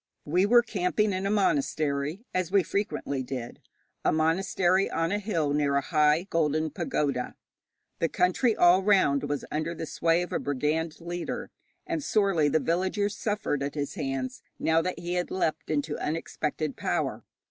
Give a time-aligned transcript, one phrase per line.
[0.25, 3.61] We were camping in a monastery, as we frequently did
[4.03, 7.35] a monastery on a hill near a high golden pagoda.
[7.99, 11.51] The country all round was under the sway of a brigand leader,
[11.85, 16.75] and sorely the villagers suffered at his hands now that he had leapt into unexpected
[16.75, 17.23] power.